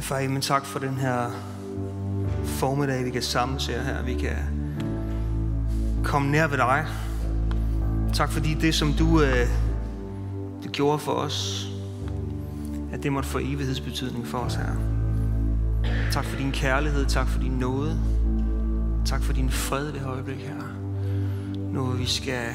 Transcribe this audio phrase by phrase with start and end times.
[0.00, 1.30] Far, men tak for den her
[2.44, 4.02] formiddag, vi kan samles her, her.
[4.02, 4.36] Vi kan
[6.04, 6.86] komme nær ved dig.
[8.14, 9.46] Tak fordi det, som du, øh,
[10.64, 11.68] du gjorde for os,
[12.92, 14.72] at det måtte få evighedsbetydning for os her.
[16.12, 18.00] Tak for din kærlighed, tak for din nåde.
[19.06, 20.62] Tak for din fred ved øjeblik her.
[21.72, 22.48] Nu hvor vi skal,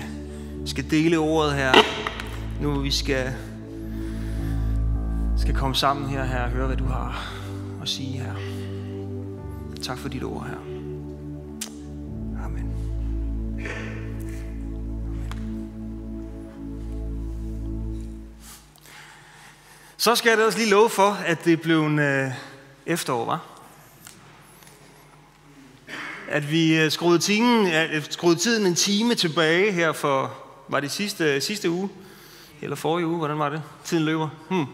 [0.66, 1.74] skal dele ordet her.
[2.62, 3.34] Nu hvor vi skal,
[5.38, 7.34] skal komme sammen her, her og høre, hvad du har
[7.82, 8.34] at sige her.
[9.82, 10.58] Tak for dit ord her.
[12.46, 12.74] Amen.
[19.98, 22.32] Så skal jeg da også lige love for, at det blev en øh,
[22.86, 23.40] efterår, var?
[26.30, 30.34] At vi øh, skruede, tiden, øh, skruede tiden en time tilbage her for,
[30.68, 31.90] var det sidste, sidste uge?
[32.62, 33.62] Eller forrige uge, hvordan var det?
[33.84, 34.30] Tiden løber.
[34.50, 34.66] Hmm.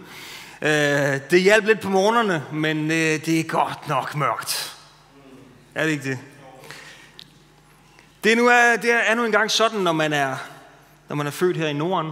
[0.61, 4.75] Øh, det hjalp lidt på morgenerne, men øh, det er godt nok mørkt.
[5.75, 6.17] Er det ikke det?
[8.23, 10.35] Det er nu, er, det er nu engang sådan, når man er,
[11.09, 12.11] når man er født her i Norden.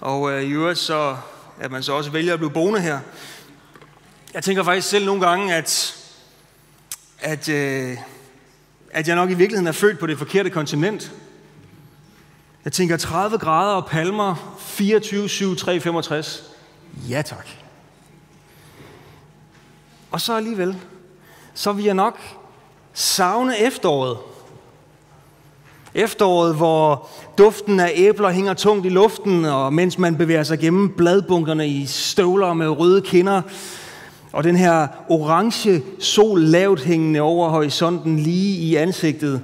[0.00, 1.16] Og øh, i øvrigt så,
[1.60, 3.00] at man så også vælger at blive boende her.
[4.34, 5.96] Jeg tænker faktisk selv nogle gange, at,
[7.18, 7.96] at, øh,
[8.90, 11.12] at jeg nok i virkeligheden er født på det forkerte kontinent.
[12.64, 16.49] Jeg tænker 30 grader og palmer, 24, 7, 3, 65.
[17.08, 17.46] Ja tak.
[20.10, 20.76] Og så alligevel,
[21.54, 22.18] så vil jeg nok
[22.92, 24.18] savne efteråret.
[25.94, 30.94] Efteråret, hvor duften af æbler hænger tungt i luften, og mens man bevæger sig gennem
[30.96, 33.42] bladbunkerne i støvler med røde kinder,
[34.32, 39.42] og den her orange sol lavt hængende over horisonten lige i ansigtet,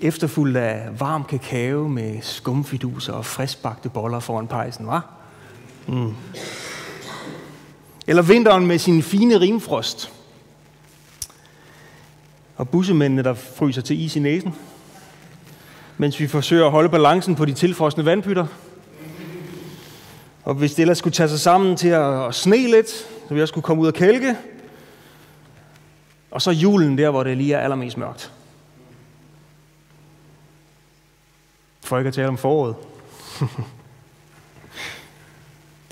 [0.00, 5.21] efterfulgt af varm kakao med skumfiduser og friskbagte boller foran pejsen, var?
[5.86, 6.14] Mm.
[8.06, 10.12] Eller vinteren med sin fine rimfrost.
[12.56, 14.54] Og bussemændene, der fryser til is i næsen.
[15.96, 18.46] Mens vi forsøger at holde balancen på de tilfrosne vandpytter.
[20.44, 22.90] Og hvis det ellers skulle tage sig sammen til at sne lidt,
[23.28, 24.36] så vi også skulle komme ud og kælke.
[26.30, 28.32] Og så julen der, hvor det lige er allermest mørkt.
[31.84, 32.76] For ikke at tale om foråret.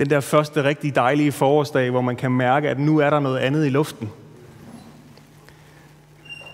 [0.01, 3.39] Den der første rigtig dejlige forårsdag, hvor man kan mærke, at nu er der noget
[3.39, 4.11] andet i luften.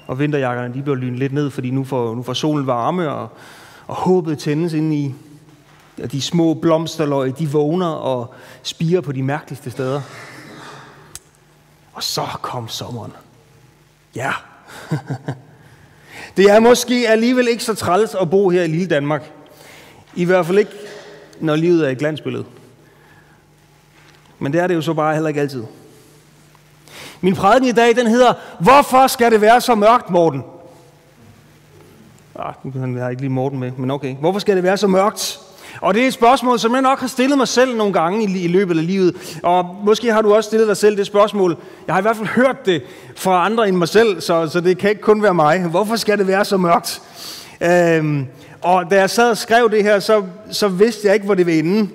[0.07, 3.29] Og vinterjakkerne de bliver lynet lidt ned, fordi nu får, nu får solen varme, og,
[3.87, 5.15] og håbet tændes ind i.
[6.03, 10.01] Og de små blomsterløg, de vågner og spiger på de mærkeligste steder.
[11.93, 13.13] Og så kom sommeren.
[14.15, 14.33] Ja.
[16.37, 19.31] det er måske alligevel ikke så træls at bo her i lille Danmark.
[20.15, 20.73] I hvert fald ikke,
[21.41, 22.45] når livet er et glansbillede.
[24.39, 25.65] Men det er det jo så bare heller ikke altid.
[27.21, 30.45] Min prædiken i dag, den hedder, Hvorfor skal det være så mørkt, Morten?
[32.39, 34.15] Ah, nu har ikke lige Morten med, men okay.
[34.15, 35.41] Hvorfor skal det være så mørkt?
[35.81, 38.45] Og det er et spørgsmål, som jeg nok har stillet mig selv nogle gange i,
[38.45, 39.39] i løbet af livet.
[39.43, 41.57] Og måske har du også stillet dig selv det spørgsmål.
[41.87, 42.83] Jeg har i hvert fald hørt det
[43.17, 45.63] fra andre end mig selv, så, så det kan ikke kun være mig.
[45.63, 47.03] Hvorfor skal det være så mørkt?
[47.61, 48.27] Øhm,
[48.63, 51.47] og da jeg sad og skrev det her, så, så vidste jeg ikke, hvor det
[51.47, 51.89] ville ende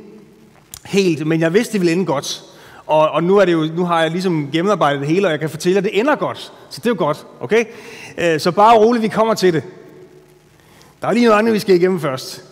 [0.86, 2.44] helt, men jeg vidste, det ville ende godt.
[2.88, 5.40] Og, og nu, er det jo, nu har jeg ligesom gennemarbejdet det hele, og jeg
[5.40, 6.38] kan fortælle, at det ender godt.
[6.70, 7.66] Så det er jo godt, okay?
[8.18, 9.64] Øh, så bare roligt, vi kommer til det.
[11.02, 12.44] Der er lige noget andet, vi skal igennem først.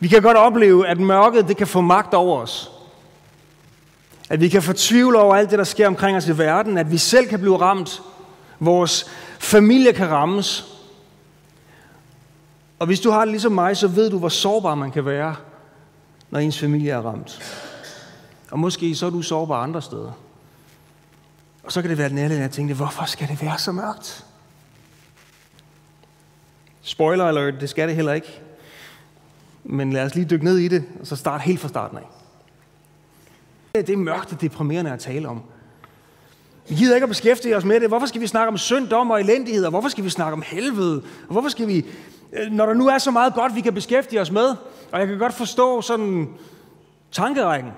[0.00, 2.70] Vi kan godt opleve, at mørket det kan få magt over os.
[4.30, 6.78] At vi kan fortvivle over alt det, der sker omkring os i verden.
[6.78, 8.02] At vi selv kan blive ramt.
[8.60, 10.66] Vores familie kan rammes.
[12.78, 15.34] Og hvis du har det ligesom mig, så ved du, hvor sårbar man kan være,
[16.30, 17.61] når ens familie er ramt.
[18.52, 20.12] Og måske så er du sårbar andre steder.
[21.62, 24.26] Og så kan det være nærligt, at tænkte, hvorfor skal det være så mørkt?
[26.82, 28.40] Spoiler alert, det skal det heller ikke.
[29.64, 32.06] Men lad os lige dykke ned i det, og så starte helt fra starten af.
[33.86, 35.42] Det er mørkt og deprimerende at tale om.
[36.68, 37.88] Vi gider ikke at beskæftige os med det.
[37.88, 39.64] Hvorfor skal vi snakke om syndom og elendighed?
[39.64, 40.96] Og hvorfor skal vi snakke om helvede?
[40.96, 41.86] Og hvorfor skal vi,
[42.32, 44.56] øh, når der nu er så meget godt, vi kan beskæftige os med?
[44.92, 46.28] Og jeg kan godt forstå sådan
[47.12, 47.72] tankerækken.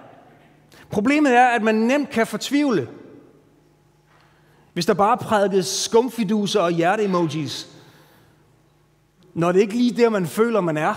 [0.94, 2.88] Problemet er, at man nemt kan fortvivle,
[4.72, 7.68] hvis der bare prædikes skumfiduser og hjerte-emojis,
[9.34, 10.94] når det ikke lige der, man føler, man er.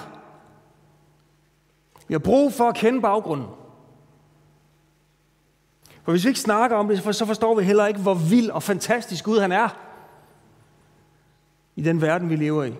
[2.08, 3.48] Vi har brug for at kende baggrunden.
[6.04, 8.64] For hvis vi ikke snakker om det, så forstår vi heller ikke, hvor vild og
[8.64, 9.70] fantastisk Gud han er
[11.76, 12.70] i den verden, vi lever i.
[12.70, 12.76] Jeg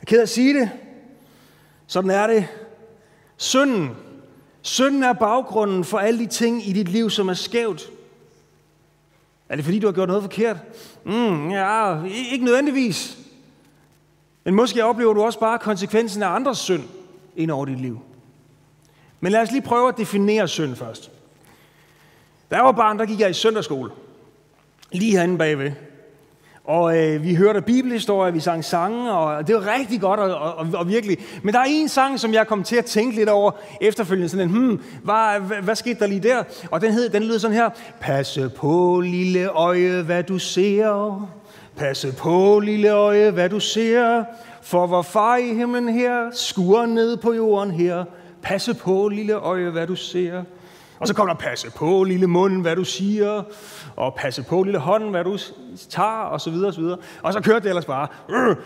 [0.00, 0.70] er ked af at sige det.
[1.86, 2.48] Sådan er det.
[3.36, 3.96] Synden
[4.66, 7.90] Synden er baggrunden for alle de ting i dit liv, som er skævt.
[9.48, 10.56] Er det fordi, du har gjort noget forkert?
[11.04, 12.02] Mm, ja,
[12.32, 13.18] ikke nødvendigvis.
[14.44, 16.82] Men måske oplever du også bare konsekvensen af andres synd
[17.36, 18.00] ind over dit liv.
[19.20, 21.10] Men lad os lige prøve at definere synd først.
[22.50, 23.90] Da jeg var barn, der gik jeg i søndagsskole.
[24.92, 25.72] Lige herinde bagved.
[26.64, 30.66] Og øh, vi hørte bibelhistorier, vi sang sange, og det var rigtig godt og, og,
[30.74, 31.18] og virkelig.
[31.42, 33.50] Men der er en sang, som jeg kom til at tænke lidt over
[33.80, 34.28] efterfølgende.
[34.28, 36.42] Sådan en, hmm, hvad, hvad, hvad skete der lige der?
[36.70, 37.70] Og den, hed, den lyder sådan her.
[38.00, 41.28] Passe på, lille øje, hvad du ser.
[41.76, 44.24] Passe på, lille øje, hvad du ser.
[44.62, 48.04] For hvor far i himlen her, skuer ned på jorden her.
[48.42, 50.42] Passe på, lille øje, hvad du ser.
[51.04, 53.42] Og så kommer der, passe på, lille mund, hvad du siger,
[53.96, 55.38] og passe på, lille hånd, hvad du
[55.90, 56.98] tager, og så videre, og så videre.
[57.22, 58.08] Og så kørte det ellers bare.
[58.30, 58.56] Øh.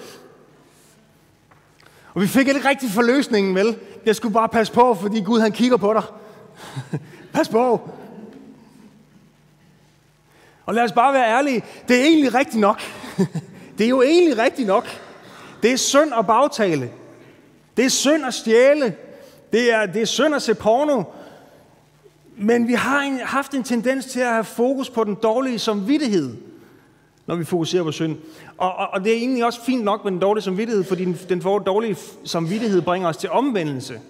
[2.15, 3.77] Og vi fik ikke rigtig forløsningen, vel?
[4.07, 6.03] Jeg skulle bare passe på, fordi Gud han kigger på dig.
[7.35, 7.91] Pas på.
[10.67, 11.65] Og lad os bare være ærlige.
[11.89, 12.81] Det er egentlig rigtigt nok.
[13.79, 14.87] det er jo egentlig rigtigt nok.
[15.63, 16.91] Det er synd at bagtale.
[17.77, 18.95] Det er synd at stjæle.
[19.53, 21.03] Det er, det er synd at se porno.
[22.39, 26.37] Men vi har en, haft en tendens til at have fokus på den dårlige samvittighed,
[27.27, 28.17] når vi fokuserer på synd.
[28.59, 31.19] Og, og, og det er egentlig også fint nok med den dårlige samvittighed, fordi den,
[31.29, 34.01] den dårlige samvittighed bringer os til omvendelse.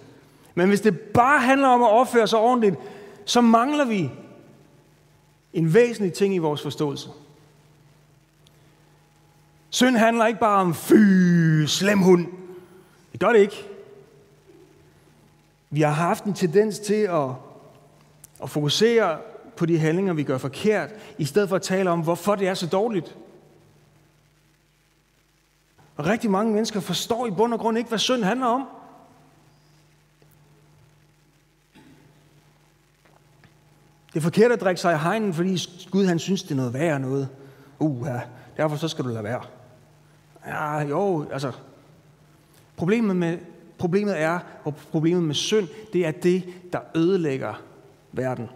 [0.55, 2.75] Men hvis det bare handler om at opføre sig ordentligt,
[3.25, 4.09] så mangler vi
[5.53, 7.09] en væsentlig ting i vores forståelse.
[9.69, 12.27] Synd handler ikke bare om fy, slem hund.
[13.11, 13.67] Det gør det ikke.
[15.69, 17.29] Vi har haft en tendens til at
[18.39, 19.17] og fokusere
[19.57, 22.53] på de handlinger, vi gør forkert, i stedet for at tale om, hvorfor det er
[22.53, 23.17] så dårligt.
[25.95, 28.67] Og rigtig mange mennesker forstår i bund og grund ikke, hvad synd handler om.
[34.13, 35.57] Det er forkert at drikke sig i hegnen, fordi
[35.91, 37.29] Gud han synes, det er noget værre noget.
[37.79, 38.21] Uh, ja,
[38.57, 39.41] derfor så skal du lade være.
[40.47, 41.51] Ja, jo, altså.
[42.75, 43.37] Problemet, med,
[43.77, 46.43] problemet er, og problemet med synd, det er det,
[46.73, 47.61] der ødelægger
[48.11, 48.49] verden.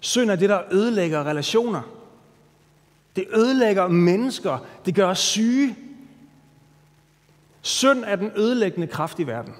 [0.00, 1.82] Synd er det, der ødelægger relationer.
[3.16, 4.58] Det ødelægger mennesker.
[4.86, 5.76] Det gør os syge.
[7.62, 9.54] Synd er den ødelæggende kraft i verden.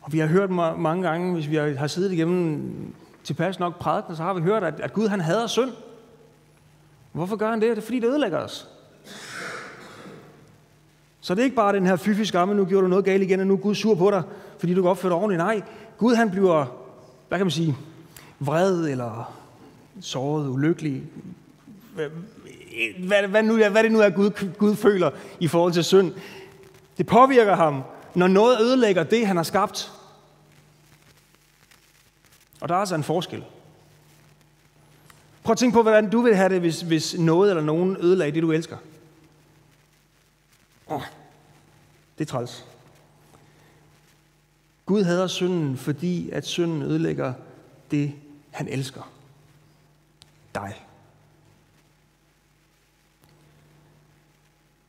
[0.00, 4.22] Og vi har hørt mange gange, hvis vi har siddet igennem tilpas nok prædiken, så
[4.22, 5.70] har vi hørt, at, at Gud han hader synd.
[7.12, 7.70] Hvorfor gør han det?
[7.70, 8.68] Det er fordi, det ødelægger os.
[11.20, 13.40] Så det er ikke bare den her fyfy skamme, nu gjorde du noget galt igen,
[13.40, 14.22] og nu er Gud sur på dig,
[14.58, 15.38] fordi du kan opføre dig ordentligt.
[15.38, 15.62] Nej,
[15.98, 16.64] Gud han bliver,
[17.28, 17.76] hvad kan man sige,
[18.38, 19.34] vred eller
[20.00, 21.02] såret, ulykkelig.
[21.94, 22.08] Hvad,
[22.98, 25.10] hvad, hvad, nu, hvad det nu er, Gud, Gud føler
[25.40, 26.12] i forhold til synd.
[26.98, 27.82] Det påvirker ham,
[28.14, 29.92] når noget ødelægger det, han har skabt.
[32.60, 33.44] Og der er altså en forskel.
[35.42, 38.32] Prøv at tænke på, hvordan du vil have det, hvis, hvis noget eller nogen ødelagde
[38.32, 38.76] det, du elsker.
[40.88, 41.02] Oh,
[42.18, 42.66] det er træls.
[44.86, 47.32] Gud hader synden, fordi at synden ødelægger
[47.90, 48.12] det,
[48.50, 49.12] han elsker.
[50.54, 50.84] Dig.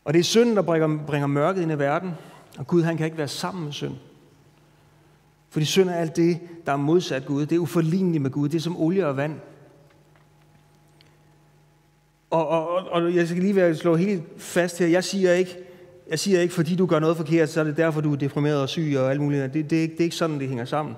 [0.06, 2.12] Og det er synden, der bringer, bringer mørket ind i verden,
[2.58, 3.96] og Gud han kan ikke være sammen med synd.
[5.50, 7.46] Fordi synd er alt det, der er modsat Gud.
[7.46, 8.50] Det er uforligneligt med Gud.
[8.50, 9.40] Det er som olie og vand.
[12.30, 14.88] Og, og, og, og jeg skal lige være slå helt fast her.
[14.88, 15.58] Jeg siger ikke,
[16.10, 18.62] jeg siger ikke, fordi du gør noget forkert, så er det derfor, du er deprimeret
[18.62, 19.44] og syg og alt muligt.
[19.44, 20.96] Det, det, det, er, ikke, det er ikke sådan, det hænger sammen.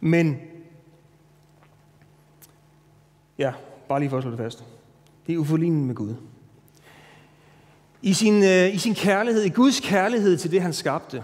[0.00, 0.36] Men,
[3.38, 3.52] ja,
[3.88, 4.64] bare lige for at slå det fast.
[5.26, 6.14] Det er uforlignet med Gud.
[8.02, 11.22] I sin, øh, I sin kærlighed, i Guds kærlighed til det, han skabte,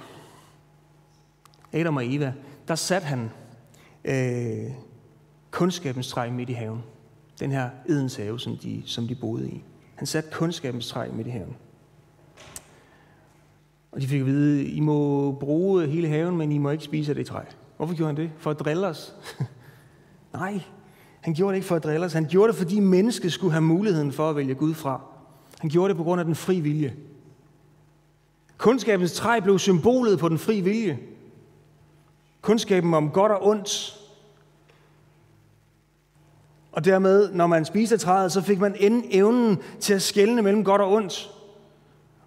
[1.72, 2.32] Adam og Eva,
[2.68, 3.30] der satte han
[4.04, 4.70] øh,
[5.50, 6.82] kundskabens træ midt i haven.
[7.40, 9.62] Den her Edens have, som de, som de boede i.
[9.94, 11.56] Han satte kundskabens træ midt i haven.
[13.92, 17.12] Og de fik at vide, I må bruge hele haven, men I må ikke spise
[17.12, 17.40] af det træ.
[17.76, 18.30] Hvorfor gjorde han det?
[18.38, 19.14] For at drille os?
[20.32, 20.60] Nej,
[21.20, 22.12] han gjorde det ikke for at drille os.
[22.12, 25.00] Han gjorde det, fordi mennesket skulle have muligheden for at vælge Gud fra.
[25.60, 26.96] Han gjorde det på grund af den fri vilje.
[28.58, 30.98] Kundskabens træ blev symbolet på den fri vilje.
[32.40, 34.01] Kundskaben om godt og ondt.
[36.72, 40.64] Og dermed, når man spiste træet, så fik man end evnen til at skelne mellem
[40.64, 41.30] godt og ondt.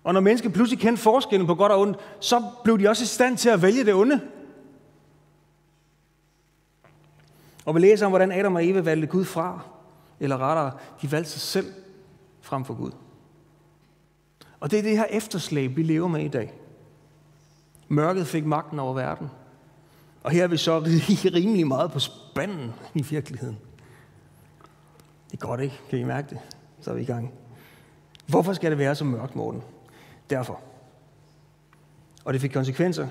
[0.03, 3.07] Og når mennesker pludselig kendte forskellen på godt og ondt, så blev de også i
[3.07, 4.21] stand til at vælge det onde.
[7.65, 9.59] Og vi læser om, hvordan Adam og Eva valgte Gud fra,
[10.19, 10.71] eller rettere,
[11.01, 11.73] de valgte sig selv
[12.41, 12.91] frem for Gud.
[14.59, 16.53] Og det er det her efterslæb, vi lever med i dag.
[17.87, 19.29] Mørket fik magten over verden.
[20.23, 20.79] Og her er vi så
[21.39, 23.57] rimelig meget på spanden i virkeligheden.
[25.32, 25.79] Det er godt, ikke?
[25.89, 26.39] Kan I mærke det?
[26.82, 27.32] Så er vi i gang.
[28.27, 29.62] Hvorfor skal det være så mørkt, Morten?
[30.29, 30.60] Derfor.
[32.25, 33.08] Og det fik konsekvenser,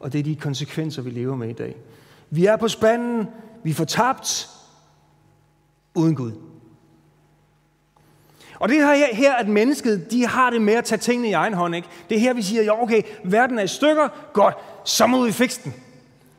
[0.00, 1.76] og det er de konsekvenser, vi lever med i dag.
[2.30, 3.28] Vi er på spanden,
[3.62, 4.48] vi er fortabt,
[5.94, 6.32] uden Gud.
[8.58, 11.54] Og det her, her, at mennesket, de har det med at tage tingene i egen
[11.54, 11.88] hånd, ikke?
[12.08, 14.54] Det er her, vi siger, ja, okay, verden er i stykker, godt,
[14.84, 15.74] så må vi fikse den.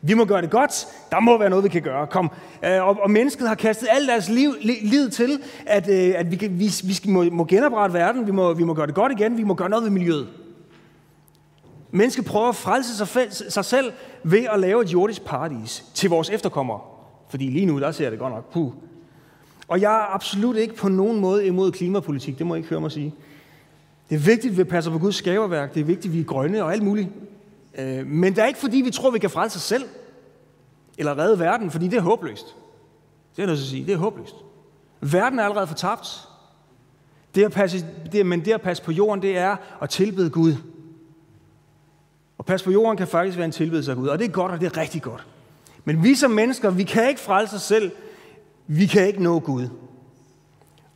[0.07, 0.87] Vi må gøre det godt.
[1.11, 2.07] Der må være noget, vi kan gøre.
[2.07, 2.31] Kom.
[2.65, 6.47] Øh, og, og mennesket har kastet alt deres liv, liv til, at, øh, at vi,
[6.47, 8.27] vi, vi må, må genoprette verden.
[8.27, 9.37] Vi må, vi må gøre det godt igen.
[9.37, 10.27] Vi må gøre noget ved miljøet.
[11.91, 13.91] Mennesket prøver at frelse sig, sig selv
[14.23, 16.79] ved at lave et jordisk paradis til vores efterkommere.
[17.29, 18.53] Fordi lige nu, der ser det godt nok.
[18.53, 18.71] Puh.
[19.67, 22.37] Og jeg er absolut ikke på nogen måde imod klimapolitik.
[22.37, 23.13] Det må I ikke høre mig sige.
[24.09, 25.73] Det er vigtigt, at vi passer på Guds skaberværk.
[25.73, 27.09] Det er vigtigt, at vi er grønne og alt muligt.
[27.77, 29.83] Øh, men det er ikke fordi, vi tror, vi kan frelse os selv.
[30.97, 32.55] Eller redde verden, fordi det er håbløst.
[33.35, 33.85] Det er noget at sige.
[33.85, 34.35] Det er håbløst.
[35.01, 36.27] Verden er allerede fortabt.
[37.35, 40.55] Det at passe, det, men det at passe på jorden, det er at tilbede Gud.
[42.37, 44.07] Og passe på jorden kan faktisk være en tilbedelse af Gud.
[44.07, 45.25] Og det er godt, og det er rigtig godt.
[45.85, 47.91] Men vi som mennesker, vi kan ikke frelse os selv.
[48.67, 49.67] Vi kan ikke nå Gud.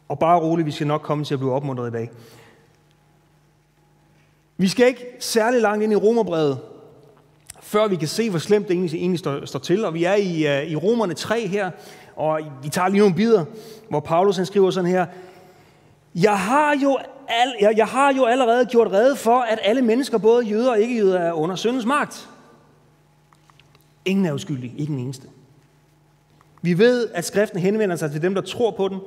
[0.08, 2.12] Og bare roligt, vi skal nok komme til at blive opmuntret i dag.
[4.58, 6.60] Vi skal ikke særlig langt ind i Romerbrevet,
[7.72, 9.86] før vi kan se, hvor slemt det egentlig, egentlig står, står til.
[9.86, 11.72] Og vi er i, uh, i Romerne 3 her,
[12.16, 13.46] og vi tager lige nogle bidder,
[13.90, 15.06] hvor Paulus han skriver sådan her.
[16.16, 16.98] Jeg har, jo
[17.28, 20.80] al, jeg, jeg har jo allerede gjort redde for, at alle mennesker, både jøder og
[20.80, 22.30] ikke-jøder, er under syndens magt.
[24.06, 25.28] Ingen er uskyldig, ikke den eneste.
[26.62, 29.00] Vi ved, at skriften henvender sig til dem, der tror på den.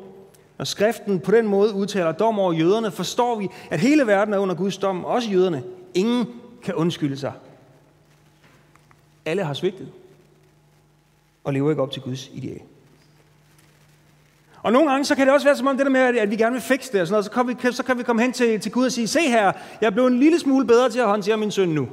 [0.58, 4.38] Når skriften på den måde udtaler dom over jøderne, forstår vi, at hele verden er
[4.38, 5.62] under Guds dom, også jøderne.
[5.94, 6.26] Ingen
[6.62, 7.32] kan undskylde sig.
[9.24, 9.88] Alle har svigtet
[11.44, 12.60] og lever ikke op til Guds ideal.
[14.62, 16.36] Og nogle gange, så kan det også være som om det der med, at vi
[16.36, 18.32] gerne vil fikse det, og sådan noget, så, kan vi, så kan vi komme hen
[18.32, 20.98] til, til Gud og sige, se her, jeg er blevet en lille smule bedre til
[20.98, 21.88] at håndtere min søn nu.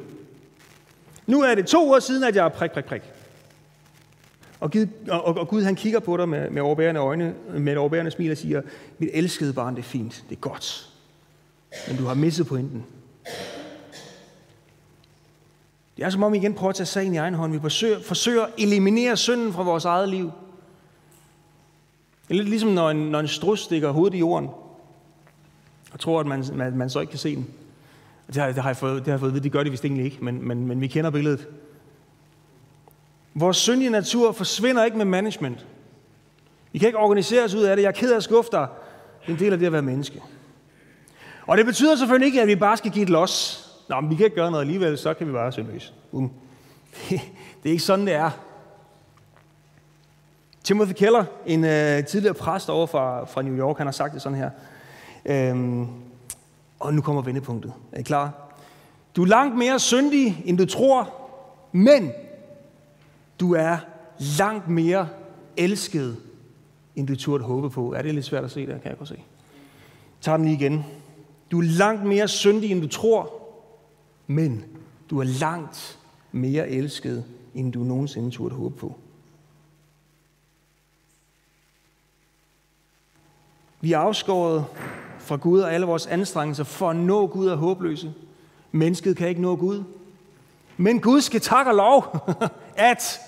[1.27, 3.01] Nu er det to år siden, at jeg er prik, prik, prik.
[4.59, 7.77] Og, Gud, og, og Gud han kigger på dig med, med overbærende øjne, med et
[7.77, 8.61] overbærende smil og siger,
[8.97, 10.89] mit elskede barn, det er fint, det er godt.
[11.87, 12.85] Men du har misset pointen.
[15.97, 17.51] Det er som om vi igen prøver at tage sagen i egen hånd.
[17.51, 20.31] Vi forsøger, forsøger at eliminere synden fra vores eget liv.
[22.27, 24.49] Det er lidt ligesom, når en, når en strus stikker hovedet i jorden,
[25.91, 27.47] og tror, at man, man, man så ikke kan se den.
[28.27, 29.71] Det har, det har jeg fået, det har jeg fået at vide, det gør det
[29.71, 31.47] vist egentlig ikke, men, men, men vi kender billedet.
[33.33, 35.65] Vores syndige natur forsvinder ikke med management.
[36.71, 37.83] Vi kan ikke organisere os ud af det.
[37.83, 38.67] Jeg er ked af at skuffe dig.
[39.21, 40.21] Det er en del af det at være menneske.
[41.47, 43.60] Og det betyder selvfølgelig ikke, at vi bare skal give et los.
[43.89, 45.93] Nå, men vi kan ikke gøre noget alligevel, så kan vi bare syndløse.
[46.11, 46.31] Um.
[47.63, 48.31] Det er ikke sådan, det er.
[50.63, 54.21] Timothy Keller, en øh, tidligere præst over fra, fra New York, han har sagt det
[54.21, 54.49] sådan her.
[55.25, 55.87] Øhm,
[56.79, 57.73] og nu kommer vendepunktet.
[57.91, 58.31] Er I klar?
[59.15, 61.13] Du er langt mere syndig, end du tror,
[61.71, 62.11] men
[63.39, 63.77] du er
[64.37, 65.07] langt mere
[65.57, 66.17] elsket,
[66.95, 67.93] end du turde håbe på.
[67.93, 69.23] Er det lidt svært at se der, kan jeg godt se.
[70.21, 70.85] Tag den lige igen.
[71.51, 73.40] Du er langt mere syndig, end du tror,
[74.27, 74.65] men
[75.09, 75.99] du er langt
[76.31, 77.25] mere elsket,
[77.55, 78.95] end du nogensinde turde håbe på.
[83.81, 84.65] Vi er afskåret
[85.19, 88.13] fra Gud og alle vores anstrengelser for at nå Gud er håbløse.
[88.71, 89.83] Mennesket kan ikke nå Gud.
[90.77, 92.29] Men Gud skal tak og lov,
[92.75, 93.19] at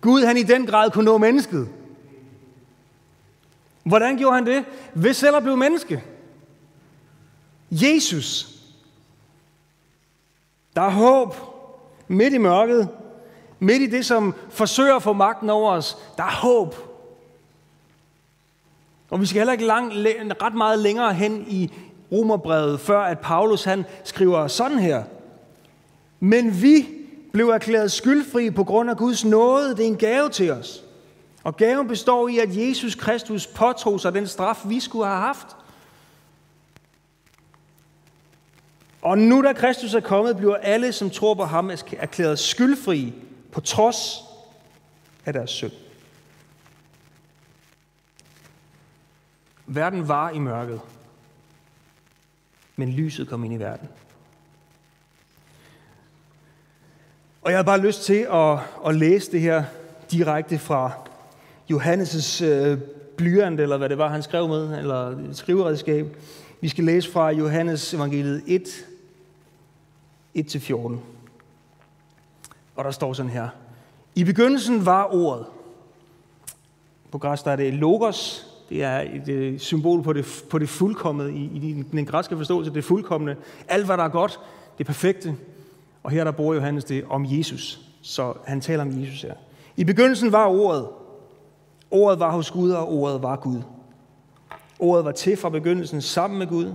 [0.00, 1.68] Gud han i den grad kunne nå mennesket.
[3.82, 4.64] Hvordan gjorde han det?
[4.94, 6.04] Ved selv at blive menneske.
[7.70, 8.53] Jesus.
[10.76, 11.34] Der er håb
[12.08, 12.88] midt i mørket.
[13.58, 15.98] Midt i det, som forsøger at få magten over os.
[16.16, 16.74] Der er håb.
[19.10, 19.92] Og vi skal heller ikke lang,
[20.42, 21.72] ret meget længere hen i
[22.12, 25.02] Romerbrevet, før at Paulus han skriver sådan her.
[26.20, 26.88] Men vi
[27.32, 29.70] blev erklæret skyldfri på grund af Guds nåde.
[29.70, 30.84] Det er en gave til os.
[31.44, 35.46] Og gaven består i, at Jesus Kristus påtog sig den straf, vi skulle have haft.
[39.04, 43.14] Og nu da Kristus er kommet, bliver alle, som tror på ham, erklæret skyldfri
[43.52, 44.22] på trods
[45.26, 45.72] af deres synd.
[49.66, 50.80] Verden var i mørket,
[52.76, 53.88] men lyset kom ind i verden.
[57.42, 59.64] Og jeg har bare lyst til at, at læse det her
[60.10, 60.92] direkte fra
[61.72, 62.78] Johannes' øh,
[63.16, 66.16] blyant, eller hvad det var, han skrev med, eller skriveredskab.
[66.60, 68.86] Vi skal læse fra Johannes evangeliet 1,
[70.38, 70.96] 1-14.
[72.76, 73.48] Og der står sådan her.
[74.14, 75.46] I begyndelsen var ordet.
[77.10, 78.46] På græs der er det logos.
[78.68, 82.74] Det er et øh, symbol på det, på det fuldkommende, i, i den græske forståelse,
[82.74, 83.36] det fuldkommende.
[83.68, 84.40] Alt, hvad der er godt,
[84.78, 85.36] det perfekte.
[86.02, 87.80] Og her der bruger Johannes det om Jesus.
[88.02, 89.34] Så han taler om Jesus her.
[89.76, 90.88] I begyndelsen var ordet.
[91.90, 93.62] Ordet var hos Gud, og ordet var Gud.
[94.78, 96.72] Ordet var til fra begyndelsen sammen med Gud.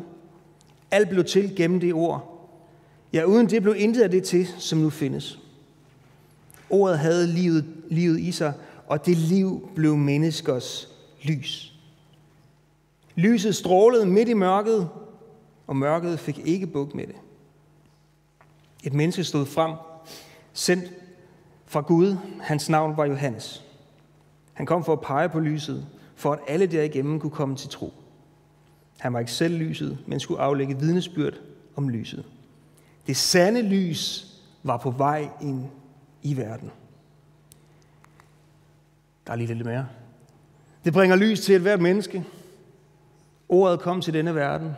[0.91, 2.28] Alt blev til gennem det ord.
[3.13, 5.39] Ja, uden det blev intet af det til, som nu findes.
[6.69, 8.53] Ordet havde livet, livet i sig,
[8.87, 10.89] og det liv blev menneskers
[11.23, 11.73] lys.
[13.15, 14.89] Lyset strålede midt i mørket,
[15.67, 17.15] og mørket fik ikke buk med det.
[18.83, 19.71] Et menneske stod frem,
[20.53, 20.91] sendt
[21.65, 22.17] fra Gud.
[22.41, 23.63] Hans navn var Johannes.
[24.53, 27.93] Han kom for at pege på lyset, for at alle derigennem kunne komme til tro.
[28.97, 31.33] Han var ikke selv lyset, men skulle aflægge vidnesbyrd
[31.75, 32.25] om lyset.
[33.09, 34.25] Det sande lys
[34.63, 35.65] var på vej ind
[36.21, 36.71] i verden.
[39.27, 39.87] Der er lige lidt mere.
[40.85, 42.25] Det bringer lys til et hvert menneske.
[43.49, 44.71] Ordet kom til denne verden.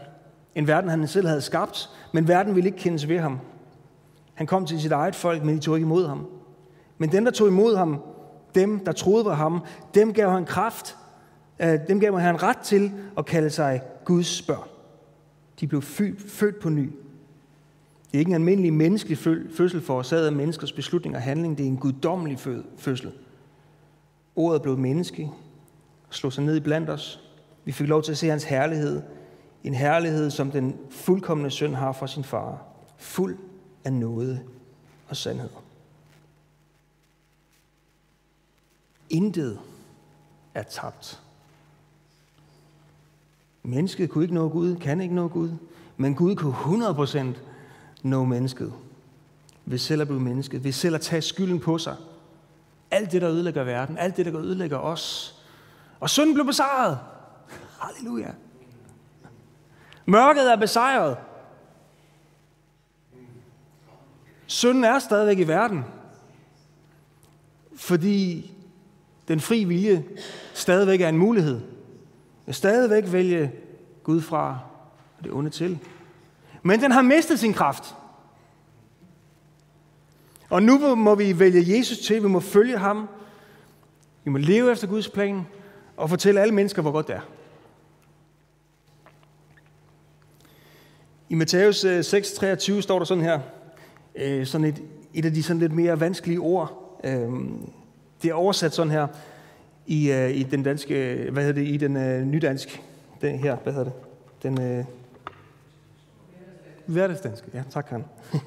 [0.56, 3.40] En verden, han selv havde skabt, men verden ville ikke kendes ved ham.
[4.34, 6.28] Han kom til sit eget folk, men de tog ikke imod ham.
[6.98, 8.04] Men dem, der tog imod ham,
[8.56, 9.60] dem, der troede på ham,
[9.96, 10.98] dem gav han kraft,
[11.60, 14.68] øh, dem gav han ret til at kalde sig Guds børn.
[15.60, 15.82] De blev
[16.28, 16.92] født på ny.
[18.12, 19.18] Det er ikke en almindelig menneskelig
[19.58, 21.58] fødsel forårsaget af menneskers beslutning og handling.
[21.58, 22.40] Det er en guddommelig
[22.78, 23.12] fødsel.
[24.36, 25.32] Ordet blev menneske,
[26.10, 27.20] slog sig ned i blandt os.
[27.66, 29.02] Vi fik lov til at se hans herlighed.
[29.64, 32.64] En herlighed, som den fuldkommende søn har fra sin far.
[32.98, 33.38] Fuld
[33.84, 34.40] af nåde
[35.08, 35.50] og sandhed.
[39.10, 39.60] Intet
[40.54, 41.22] er tabt.
[43.64, 45.50] Mennesket kunne ikke nå Gud, kan ikke nå Gud,
[45.98, 47.51] men Gud kunne 100%
[48.04, 48.74] nå mennesket.
[49.66, 51.96] Ved selv at blive mennesket, ved selv at tage skylden på sig.
[52.92, 55.36] Alt det, der ødelægger verden, alt det, der ødelægger os.
[56.00, 57.00] Og synden blev besejret.
[57.80, 58.32] Halleluja.
[60.06, 61.18] Mørket er besejret.
[64.48, 65.86] Synden er stadigvæk i verden,
[67.76, 68.52] fordi
[69.28, 70.06] den fri vilje
[70.54, 71.62] stadigvæk er en mulighed.
[72.48, 73.52] Jeg stadigvæk vælge
[74.04, 74.60] Gud fra
[75.18, 75.80] og det onde til.
[76.64, 77.96] Men den har mistet sin kraft.
[80.52, 83.10] Og nu må vi vælge Jesus til, vi må følge ham,
[84.24, 85.48] vi må leve efter Guds plan,
[85.98, 87.22] og fortælle alle mennesker, hvor godt det er.
[91.30, 93.40] I Matthæus 6:23 øh, står der sådan her,
[94.16, 94.84] øh, sådan et,
[95.14, 97.00] et af de sådan lidt mere vanskelige ord.
[97.04, 97.70] Øhm,
[98.22, 99.08] det er oversat sådan her
[99.86, 102.82] i, øh, i den danske, hvad hedder det, i den nydansk,
[103.22, 103.94] den her, hvad hedder det,
[104.44, 104.86] den uh,
[106.86, 108.06] hverdagsdanske, ja, tak han.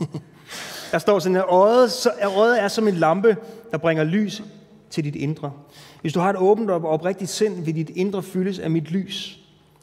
[0.94, 3.36] der står sådan her, øjet, så, øjet er som en lampe,
[3.70, 4.42] der bringer lys
[4.90, 5.52] til dit indre.
[6.00, 9.38] Hvis du har et åbent og oprigtigt sind, vil dit indre fyldes af mit lys.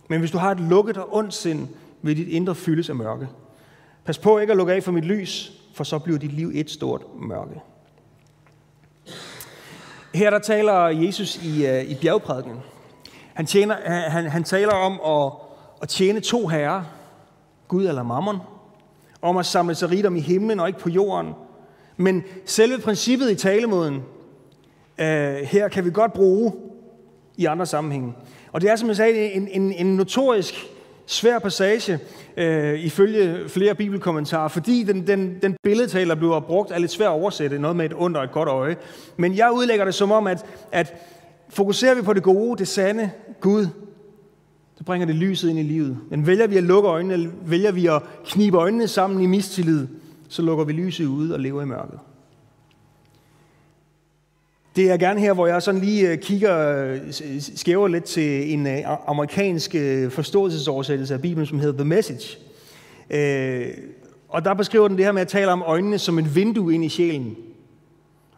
[0.08, 1.67] Men hvis du har et lukket og ondt sind,
[2.02, 3.28] vil dit indre fyldes af mørke.
[4.06, 6.69] Pas på ikke at lukke af for mit lys, for så bliver dit liv et
[6.69, 7.62] stort mørke.
[10.13, 12.60] Her der taler Jesus i, øh, i bjergprædiken.
[13.34, 13.76] Han, tjener,
[14.10, 15.34] han, han taler om at,
[15.82, 16.84] at tjene to herrer,
[17.67, 18.38] Gud eller mammon,
[19.21, 21.34] om at samle sig rigdom i himlen og ikke på jorden.
[21.97, 23.95] Men selve princippet i talemåden,
[24.97, 26.53] øh, her kan vi godt bruge
[27.38, 28.13] i andre sammenhænge.
[28.51, 30.67] Og det er, som jeg sagde, en, en, en notorisk
[31.05, 31.99] svær passage,
[32.38, 37.13] øh, ifølge flere bibelkommentarer, fordi den, den, den billedtaler bliver brugt er lidt svær at
[37.13, 38.75] oversætte, noget med et ondt og et godt øje.
[39.17, 40.93] Men jeg udlægger det som om, at, at
[41.49, 43.67] fokuserer vi på det gode, det sande, Gud,
[44.82, 45.98] så bringer det lyset ind i livet.
[46.10, 49.88] Men vælger vi at lukke øjnene, eller vælger vi at knibe øjnene sammen i mistillid,
[50.30, 52.00] så lukker vi lyset ud og lever i mørket.
[54.76, 57.00] Det er gerne her, hvor jeg sådan lige øh, kigger, øh,
[57.39, 59.76] skæver lidt til en øh, amerikansk
[60.10, 62.38] forståelsesoversættelse af Bibelen, som hedder The Message.
[64.30, 66.86] Og der beskriver den det her med at tale om øjnene som et vindue ind
[66.86, 67.38] i sjælen.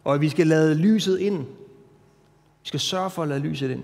[0.03, 1.37] Og at vi skal lade lyset ind.
[2.63, 3.83] Vi skal sørge for at lade lyset ind.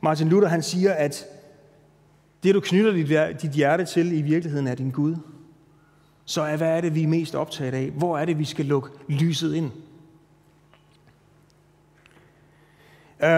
[0.00, 1.26] Martin Luther han siger, at
[2.42, 5.16] det du knytter dit dit hjerte til i virkeligheden er din Gud.
[6.24, 7.90] Så hvad er det, vi er mest optaget af?
[7.90, 9.70] Hvor er det, vi skal lukke lyset ind?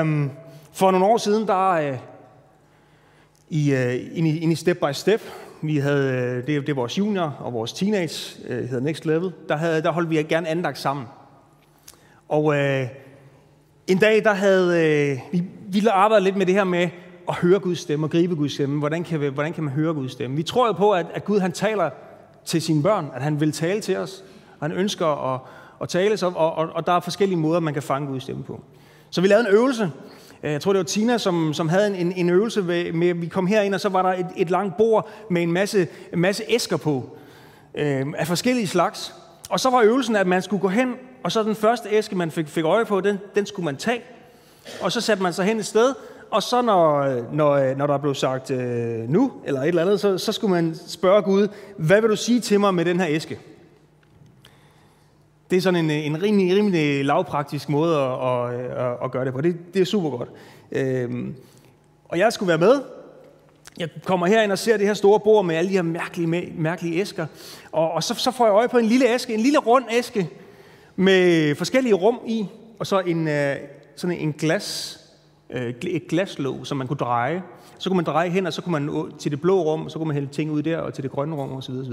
[0.00, 0.30] Um,
[0.72, 1.98] for nogle år siden, der uh,
[3.48, 5.20] i, uh, ind, i, ind i Step by Step,
[5.62, 9.32] vi havde, uh, det, det er vores junior og vores teenage, uh, hedder Next Level,
[9.48, 11.06] der, havde, der holdt vi gerne andagt sammen.
[12.28, 12.86] Og uh,
[13.86, 16.88] en dag, der havde øh, vi, vi arbejdet lidt med det her med
[17.28, 18.78] at høre Guds stemme og gribe Guds stemme.
[18.78, 20.36] Hvordan kan, vi, hvordan kan man høre Guds stemme?
[20.36, 21.90] Vi tror jo på, at, at Gud han taler
[22.44, 24.24] til sine børn, at han vil tale til os,
[24.60, 25.40] og han ønsker at,
[25.78, 28.60] og tales, og, og, og der er forskellige måder, man kan fange Guds stemme på.
[29.10, 29.90] Så vi lavede en øvelse.
[30.42, 33.26] Øh, jeg tror, det var Tina, som, som havde en, en øvelse med, med, vi
[33.26, 36.42] kom herind, og så var der et, et langt bord med en masse, en masse
[36.48, 37.16] æsker på,
[37.74, 39.14] øh, af forskellige slags.
[39.50, 42.30] Og så var øvelsen, at man skulle gå hen, og så den første æske, man
[42.30, 44.02] fik, fik øje på, den, den skulle man tage.
[44.80, 45.94] Og så satte man sig hen et sted,
[46.30, 49.82] og så når, øh, når, øh, når der blev sagt øh, nu, eller et eller
[49.82, 53.00] andet, så, så skulle man spørge Gud, hvad vil du sige til mig med den
[53.00, 53.38] her æske?
[55.50, 58.54] Det er sådan en, øh, en rimelig, rimelig lavpraktisk måde at,
[58.84, 59.40] at, at gøre det på.
[59.40, 60.28] Det, det er super godt.
[60.72, 61.34] Øhm,
[62.04, 62.82] og jeg skulle være med.
[63.78, 67.00] Jeg kommer herind og ser det her store bord med alle de her mærkelige, mærkelige
[67.00, 67.26] æsker.
[67.72, 70.30] Og, og så, så får jeg øje på en lille æske, en lille rund æske
[70.96, 72.46] med forskellige rum i,
[72.78, 73.56] og så en, øh,
[73.96, 74.98] sådan en glas,
[75.50, 77.42] øh, et glaslåg, som man kunne dreje.
[77.78, 79.98] Så kunne man dreje hen, og så kunne man til det blå rum, og så
[79.98, 81.72] kunne man hælde ting ud der, og til det grønne rum, osv.
[81.72, 81.92] osv.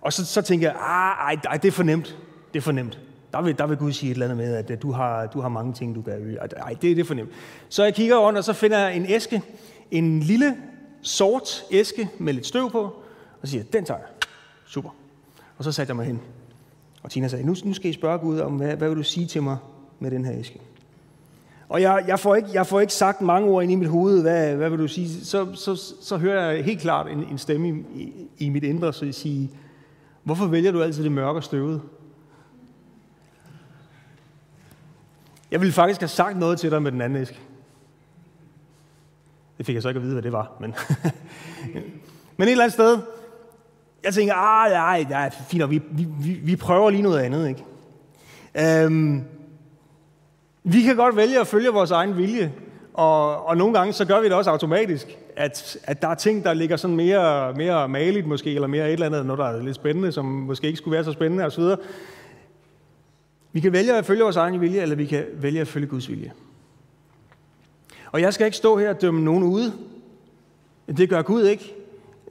[0.00, 2.18] Og så, så tænkte jeg, ah, ej, ej, det er for nemt.
[2.52, 3.00] Det er for nemt.
[3.32, 5.48] Der vil, der vil Gud sige et eller andet med, at du har, du har
[5.48, 6.38] mange ting, du kan øge.
[6.38, 7.30] Ej, det, det er for nemt.
[7.68, 9.42] Så jeg kigger rundt, og så finder jeg en æske.
[9.90, 10.56] En lille
[11.02, 13.02] sort æske med lidt støv på.
[13.42, 14.08] Og siger, den tager jeg.
[14.66, 14.90] Super.
[15.58, 16.20] Og så satte jeg mig hen.
[17.04, 19.26] Og Tina sagde, nu, nu skal I spørge Gud om, hvad, hvad vil du sige
[19.26, 19.56] til mig
[19.98, 20.60] med den her æske?
[21.68, 24.22] Og jeg, jeg, får ikke, jeg får ikke sagt mange ord ind i mit hoved,
[24.22, 25.24] hvad, hvad vil du sige?
[25.24, 28.92] Så, så, så hører jeg helt klart en, en stemme i, i, i mit indre,
[28.92, 29.48] så jeg siger,
[30.22, 31.80] hvorfor vælger du altid det mørke og støvede?
[35.50, 37.40] Jeg ville faktisk have sagt noget til dig med den anden æske.
[39.58, 40.52] Det fik jeg så ikke at vide, hvad det var.
[40.60, 40.74] Men,
[42.36, 42.98] men et eller andet sted,
[44.04, 45.82] jeg tænker, ah, nej, ja, fint, vi,
[46.20, 47.48] vi, vi prøver lige noget andet.
[47.48, 47.64] Ikke?
[48.84, 49.22] Øhm,
[50.64, 52.52] vi kan godt vælge at følge vores egen vilje,
[52.94, 56.44] og, og nogle gange så gør vi det også automatisk, at, at der er ting,
[56.44, 59.62] der ligger sådan mere, mere maligt måske, eller mere et eller andet, noget, der er
[59.62, 61.64] lidt spændende, som måske ikke skulle være så spændende osv.
[63.52, 66.10] Vi kan vælge at følge vores egen vilje, eller vi kan vælge at følge Guds
[66.10, 66.32] vilje.
[68.12, 69.72] Og jeg skal ikke stå her og dømme nogen ude.
[70.96, 71.74] Det gør Gud ikke.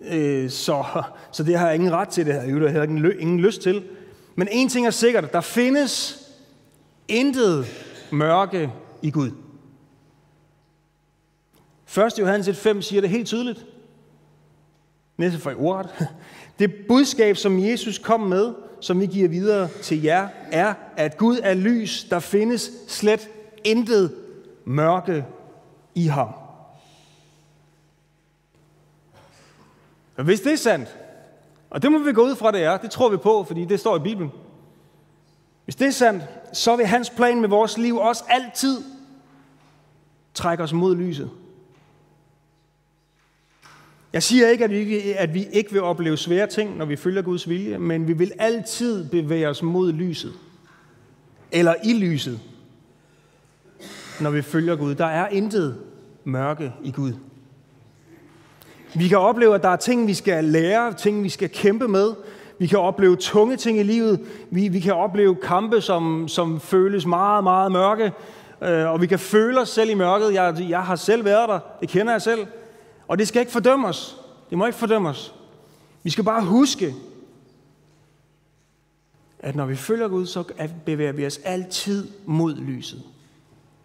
[0.07, 2.41] Øh, så, så det har jeg ingen ret til, det her.
[2.41, 3.83] Jeg har jeg ingen, ingen lyst til.
[4.35, 6.19] Men en ting er sikkert, der findes
[7.07, 7.65] intet
[8.11, 9.31] mørke i Gud.
[11.97, 12.19] 1.
[12.19, 13.65] Johannes 1.5 siger det helt tydeligt.
[15.17, 15.89] Næste for i ordet.
[16.59, 21.39] Det budskab, som Jesus kom med, som vi giver videre til jer, er, at Gud
[21.43, 22.07] er lys.
[22.09, 23.29] Der findes slet
[23.63, 24.15] intet
[24.65, 25.25] mørke
[25.95, 26.29] i ham.
[30.17, 30.97] Og hvis det er sandt,
[31.69, 33.79] og det må vi gå ud fra, det er, det tror vi på, fordi det
[33.79, 34.31] står i Bibelen.
[35.63, 36.23] Hvis det er sandt,
[36.53, 38.83] så vil hans plan med vores liv også altid
[40.33, 41.29] trække os mod lyset.
[44.13, 46.95] Jeg siger ikke, at vi, ikke, at vi ikke vil opleve svære ting, når vi
[46.95, 50.33] følger Guds vilje, men vi vil altid bevæge os mod lyset.
[51.51, 52.39] Eller i lyset,
[54.21, 54.95] når vi følger Gud.
[54.95, 55.81] Der er intet
[56.23, 57.13] mørke i Gud.
[58.95, 62.13] Vi kan opleve, at der er ting, vi skal lære, ting, vi skal kæmpe med.
[62.59, 64.19] Vi kan opleve tunge ting i livet.
[64.51, 68.11] Vi, vi kan opleve kampe, som, som føles meget, meget mørke.
[68.61, 70.33] Øh, og vi kan føle os selv i mørket.
[70.33, 71.59] Jeg, jeg har selv været der.
[71.81, 72.47] Det kender jeg selv.
[73.07, 74.17] Og det skal ikke fordømme os.
[74.49, 75.33] Det må ikke fordømme os.
[76.03, 76.93] Vi skal bare huske,
[79.39, 80.43] at når vi følger Gud, så
[80.85, 83.01] bevæger vi os altid mod lyset.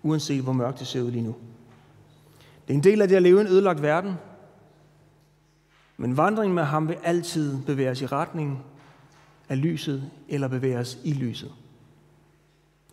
[0.02, 1.34] Uanset hvor mørkt det ser ud lige nu.
[2.66, 4.14] Det er en del af det at leve i en ødelagt verden.
[6.00, 8.64] Men vandringen med ham vil altid bevæge os i retning
[9.48, 11.52] af lyset, eller bevæge os i lyset.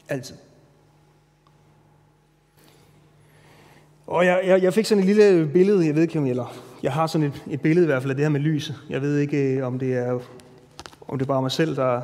[0.10, 0.36] Altid.
[4.08, 6.94] Og jeg, jeg, jeg fik sådan et lille billede, jeg ved ikke om, eller jeg
[6.94, 8.76] har sådan et, et billede i hvert fald af det her med lyset.
[8.89, 10.20] Jeg ved ikke, øh, om det er,
[11.08, 12.02] om det er bare mig selv, der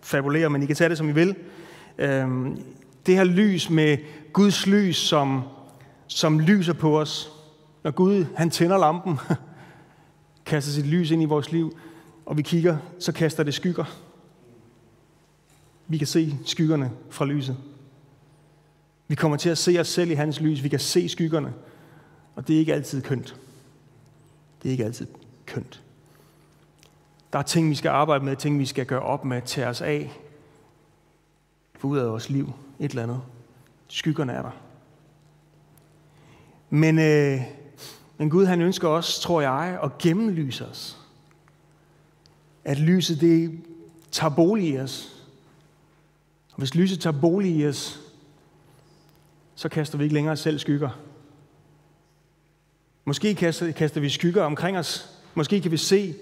[0.00, 1.36] fabulerer, men I kan tage det, som I vil.
[1.98, 2.62] Øhm,
[3.06, 3.98] det her lys med
[4.32, 5.42] Guds lys, som,
[6.06, 7.32] som lyser på os.
[7.82, 9.18] Når Gud, han tænder lampen,
[10.54, 11.78] kaster sit lys ind i vores liv,
[12.26, 13.84] og vi kigger, så kaster det skygger.
[15.86, 17.56] Vi kan se skyggerne fra lyset.
[19.08, 20.62] Vi kommer til at se os selv i hans lys.
[20.62, 21.54] Vi kan se skyggerne.
[22.34, 23.36] Og det er ikke altid kønt.
[24.62, 25.06] Det er ikke altid
[25.46, 25.82] kønt.
[27.32, 29.80] Der er ting, vi skal arbejde med, ting, vi skal gøre op med, tage os
[29.80, 30.12] af,
[31.78, 33.20] få ud af vores liv, et eller andet.
[33.88, 34.60] Skyggerne er der.
[36.70, 37.63] Men, øh,
[38.18, 40.98] men Gud han ønsker også, tror jeg, at gennemlyse os.
[42.64, 43.60] At lyset det
[44.10, 45.24] tager bolig i os.
[46.50, 48.00] Og hvis lyset tager bolig i os,
[49.54, 50.90] så kaster vi ikke længere selv skygger.
[53.04, 55.10] Måske kaster, kaster vi skygger omkring os.
[55.34, 56.14] Måske kan vi se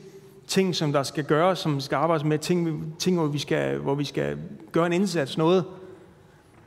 [0.46, 3.94] ting, som der skal gøres, som skal arbejdes med, ting, ting hvor, vi skal, hvor
[3.94, 4.38] vi skal
[4.72, 5.64] gøre en indsats, noget.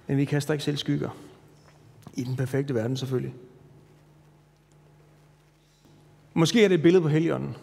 [0.08, 1.10] Men vi kaster ikke selv skygger.
[2.14, 3.34] I den perfekte verden selvfølgelig.
[6.38, 7.56] Måske er det et billede på Helligånden,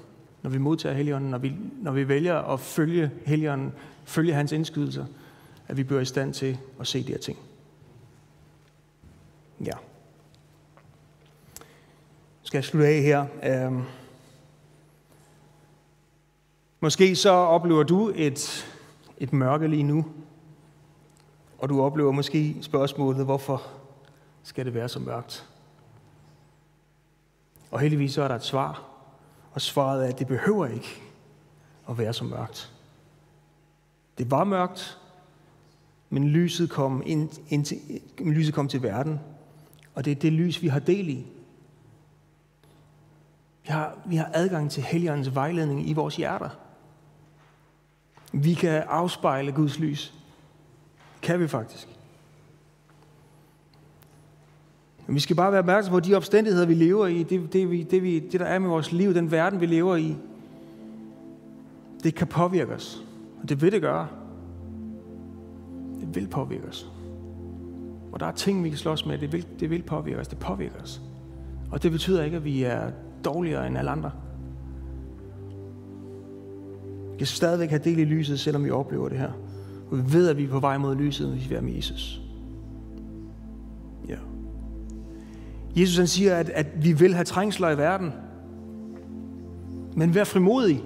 [0.43, 3.73] når vi modtager Helligånden, når vi, når vi vælger at følge Helligånden,
[4.05, 5.07] følge hans indskydelser,
[5.69, 7.39] at vi bliver i stand til at se de her ting.
[9.65, 9.73] Ja.
[12.43, 13.27] Skal jeg slutte af her?
[13.45, 13.83] Øhm.
[16.81, 18.67] Måske så oplever du et,
[19.19, 20.05] et mørke lige nu,
[21.59, 23.63] og du oplever måske spørgsmålet, hvorfor
[24.43, 25.49] skal det være så mørkt?
[27.73, 28.85] Og heldigvis så er der et svar,
[29.53, 31.03] og svaret er, at det behøver ikke
[31.89, 32.73] at være så mørkt.
[34.19, 34.99] Det var mørkt,
[36.11, 37.79] men lyset kom, ind, ind til,
[38.19, 39.21] lyset kom til verden,
[39.95, 41.27] og det er det lys, vi har del i.
[43.63, 46.51] Vi har, vi har adgang til Helligåndens vejledning i vores hjerter.
[48.33, 50.15] Vi kan afspejle Guds lys.
[51.15, 51.89] Det kan vi faktisk.
[55.13, 57.83] Men vi skal bare være opmærksom på de omstændigheder, vi lever i, det, det, vi,
[57.83, 60.17] det, vi, det der er med vores liv, den verden, vi lever i.
[62.03, 63.05] Det kan påvirke os.
[63.43, 64.09] Og det vil det gøre.
[66.01, 66.91] Det vil påvirke os.
[68.13, 69.19] Og der er ting, vi kan slås med.
[69.19, 70.29] Det vil, det vil påvirke os.
[70.29, 71.03] Det påvirker os.
[71.71, 72.91] Og det betyder ikke, at vi er
[73.25, 74.11] dårligere end alle andre.
[77.13, 79.33] Vi kan stadigvæk have del i lyset, selvom vi oplever det her.
[79.91, 82.23] Og vi ved, at vi er på vej mod lyset, hvis vi er med Jesus.
[85.77, 88.13] Jesus han siger, at, at vi vil have trængsler i verden.
[89.97, 90.85] Men vær frimodig.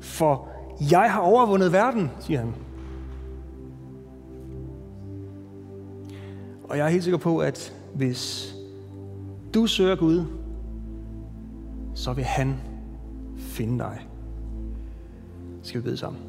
[0.00, 0.48] For
[0.90, 2.54] jeg har overvundet verden, siger han.
[6.64, 8.52] Og jeg er helt sikker på, at hvis
[9.54, 10.24] du søger Gud,
[11.94, 12.56] så vil han
[13.38, 14.06] finde dig.
[15.62, 16.22] Skal vi bede sammen.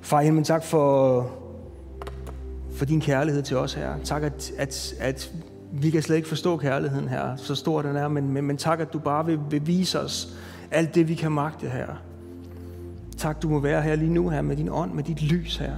[0.00, 1.30] Far men tak for,
[2.72, 3.94] for din kærlighed til os her.
[4.04, 5.32] Tak, at, at, at
[5.72, 8.80] vi kan slet ikke forstå kærligheden her, så stor den er, men, men, men tak,
[8.80, 10.38] at du bare vil, vil vise os
[10.70, 11.86] alt det, vi kan magte her.
[13.16, 15.74] Tak, du må være her lige nu her med din ånd, med dit lys her.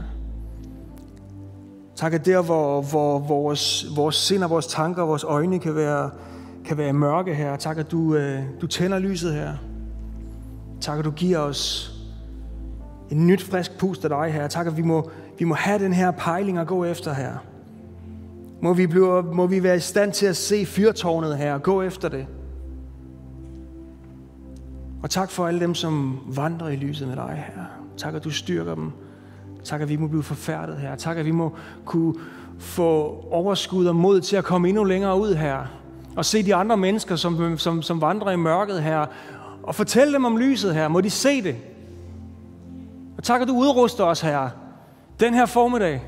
[1.96, 5.74] Tak, at der, hvor, hvor vores, vores sind og vores tanker og vores øjne kan
[5.74, 6.10] være,
[6.64, 7.56] kan være mørke her.
[7.56, 9.52] Tak, at du, øh, du tænder lyset her.
[10.80, 11.92] Tak, at du giver os
[13.10, 14.48] en nyt, frisk pust af dig her.
[14.48, 17.32] Tak, at vi må, vi må have den her pejling at gå efter her.
[18.62, 21.82] Må vi, blive, må vi være i stand til at se fyrtårnet her og gå
[21.82, 22.26] efter det.
[25.02, 27.64] Og tak for alle dem, som vandrer i lyset med dig her.
[27.96, 28.92] Tak, at du styrker dem.
[29.64, 30.96] Tak, at vi må blive forfærdet her.
[30.96, 31.52] Tak, at vi må
[31.84, 32.14] kunne
[32.58, 35.66] få overskud og mod til at komme endnu længere ud her.
[36.16, 39.06] Og se de andre mennesker, som, som, som vandrer i mørket her.
[39.62, 40.88] Og fortælle dem om lyset her.
[40.88, 41.56] Må de se det.
[43.16, 44.48] Og tak, at du udruster os her.
[45.20, 46.02] Den her formiddag.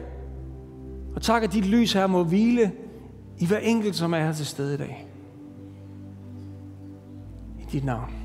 [1.14, 2.72] Og tak, at dit lys her må hvile
[3.38, 5.06] i hver enkelt, som er her til stede i dag.
[7.60, 8.21] I dit navn.